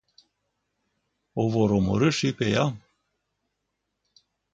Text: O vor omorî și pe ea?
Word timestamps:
O 1.41 1.43
vor 1.53 1.69
omorî 1.79 2.11
și 2.17 2.29
pe 2.37 2.45
ea? 2.55 2.65